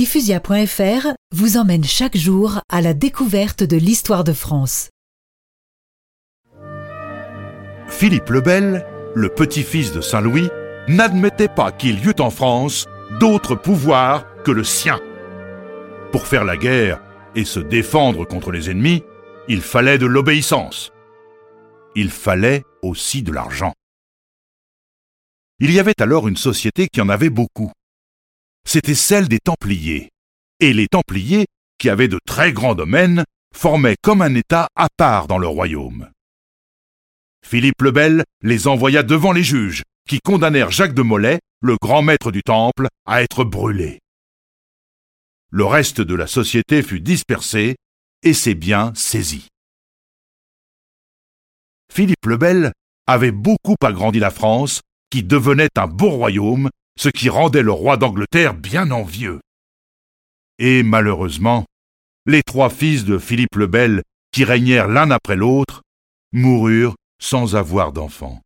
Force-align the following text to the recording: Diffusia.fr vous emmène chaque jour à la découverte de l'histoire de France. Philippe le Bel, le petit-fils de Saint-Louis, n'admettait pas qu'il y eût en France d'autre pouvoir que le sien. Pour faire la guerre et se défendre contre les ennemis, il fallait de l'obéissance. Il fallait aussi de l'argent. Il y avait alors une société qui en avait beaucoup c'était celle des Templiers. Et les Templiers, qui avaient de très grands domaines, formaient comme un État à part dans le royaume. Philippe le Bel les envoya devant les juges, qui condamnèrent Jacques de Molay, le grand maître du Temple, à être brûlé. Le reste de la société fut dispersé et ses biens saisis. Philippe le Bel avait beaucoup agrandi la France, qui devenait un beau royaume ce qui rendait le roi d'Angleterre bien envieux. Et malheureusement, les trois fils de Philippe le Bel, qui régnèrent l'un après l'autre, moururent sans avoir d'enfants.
Diffusia.fr 0.00 1.08
vous 1.30 1.58
emmène 1.58 1.84
chaque 1.84 2.16
jour 2.16 2.62
à 2.70 2.80
la 2.80 2.94
découverte 2.94 3.62
de 3.62 3.76
l'histoire 3.76 4.24
de 4.24 4.32
France. 4.32 4.88
Philippe 7.86 8.30
le 8.30 8.40
Bel, 8.40 8.86
le 9.14 9.28
petit-fils 9.28 9.92
de 9.92 10.00
Saint-Louis, 10.00 10.48
n'admettait 10.88 11.48
pas 11.54 11.70
qu'il 11.70 12.02
y 12.02 12.08
eût 12.08 12.18
en 12.18 12.30
France 12.30 12.86
d'autre 13.20 13.54
pouvoir 13.54 14.24
que 14.42 14.50
le 14.50 14.64
sien. 14.64 14.98
Pour 16.12 16.26
faire 16.26 16.44
la 16.46 16.56
guerre 16.56 17.02
et 17.34 17.44
se 17.44 17.60
défendre 17.60 18.26
contre 18.26 18.52
les 18.52 18.70
ennemis, 18.70 19.02
il 19.48 19.60
fallait 19.60 19.98
de 19.98 20.06
l'obéissance. 20.06 20.92
Il 21.94 22.08
fallait 22.08 22.64
aussi 22.80 23.22
de 23.22 23.32
l'argent. 23.32 23.74
Il 25.58 25.70
y 25.70 25.78
avait 25.78 26.00
alors 26.00 26.26
une 26.26 26.38
société 26.38 26.88
qui 26.88 27.02
en 27.02 27.10
avait 27.10 27.28
beaucoup 27.28 27.70
c'était 28.66 28.94
celle 28.94 29.28
des 29.28 29.38
Templiers. 29.38 30.10
Et 30.60 30.72
les 30.72 30.86
Templiers, 30.86 31.46
qui 31.78 31.88
avaient 31.88 32.08
de 32.08 32.18
très 32.26 32.52
grands 32.52 32.74
domaines, 32.74 33.24
formaient 33.54 33.96
comme 34.02 34.22
un 34.22 34.34
État 34.34 34.68
à 34.76 34.88
part 34.96 35.26
dans 35.26 35.38
le 35.38 35.46
royaume. 35.46 36.10
Philippe 37.44 37.82
le 37.82 37.90
Bel 37.90 38.24
les 38.42 38.68
envoya 38.68 39.02
devant 39.02 39.32
les 39.32 39.42
juges, 39.42 39.82
qui 40.08 40.20
condamnèrent 40.20 40.70
Jacques 40.70 40.94
de 40.94 41.02
Molay, 41.02 41.40
le 41.62 41.76
grand 41.80 42.02
maître 42.02 42.30
du 42.30 42.42
Temple, 42.42 42.88
à 43.06 43.22
être 43.22 43.44
brûlé. 43.44 44.00
Le 45.50 45.64
reste 45.64 46.00
de 46.00 46.14
la 46.14 46.26
société 46.26 46.82
fut 46.82 47.00
dispersé 47.00 47.76
et 48.22 48.34
ses 48.34 48.54
biens 48.54 48.92
saisis. 48.94 49.48
Philippe 51.92 52.26
le 52.26 52.36
Bel 52.36 52.72
avait 53.06 53.32
beaucoup 53.32 53.74
agrandi 53.82 54.20
la 54.20 54.30
France, 54.30 54.80
qui 55.10 55.24
devenait 55.24 55.68
un 55.76 55.88
beau 55.88 56.10
royaume 56.10 56.70
ce 57.00 57.08
qui 57.08 57.30
rendait 57.30 57.62
le 57.62 57.72
roi 57.72 57.96
d'Angleterre 57.96 58.52
bien 58.52 58.90
envieux. 58.90 59.40
Et 60.58 60.82
malheureusement, 60.82 61.64
les 62.26 62.42
trois 62.42 62.68
fils 62.68 63.06
de 63.06 63.16
Philippe 63.16 63.56
le 63.56 63.66
Bel, 63.66 64.02
qui 64.32 64.44
régnèrent 64.44 64.86
l'un 64.86 65.10
après 65.10 65.36
l'autre, 65.36 65.80
moururent 66.32 66.96
sans 67.18 67.56
avoir 67.56 67.92
d'enfants. 67.92 68.42